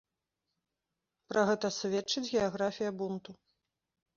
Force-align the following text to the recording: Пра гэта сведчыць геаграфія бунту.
Пра 1.31 1.41
гэта 1.49 1.67
сведчыць 1.79 2.27
геаграфія 2.33 2.91
бунту. 3.03 3.31